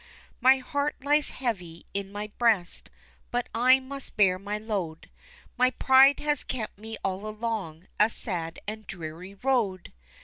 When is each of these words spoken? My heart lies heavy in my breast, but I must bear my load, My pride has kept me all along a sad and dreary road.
My 0.39 0.57
heart 0.57 0.95
lies 1.03 1.29
heavy 1.29 1.85
in 1.93 2.11
my 2.11 2.31
breast, 2.39 2.89
but 3.29 3.47
I 3.53 3.79
must 3.79 4.17
bear 4.17 4.39
my 4.39 4.57
load, 4.57 5.11
My 5.59 5.69
pride 5.69 6.19
has 6.21 6.43
kept 6.43 6.79
me 6.79 6.97
all 7.03 7.27
along 7.27 7.85
a 7.99 8.09
sad 8.09 8.57
and 8.67 8.87
dreary 8.87 9.35
road. 9.35 9.93